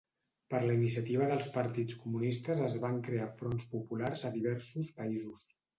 Per 0.53 0.61
la 0.63 0.77
iniciativa 0.77 1.27
dels 1.33 1.49
partits 1.59 1.99
comunistes 2.07 2.65
es 2.71 2.81
van 2.87 2.99
crear 3.11 3.31
Fronts 3.43 3.71
Populars 3.77 4.29
a 4.33 4.37
diversos 4.41 4.95
països. 5.03 5.51